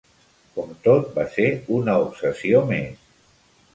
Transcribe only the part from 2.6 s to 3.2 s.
més.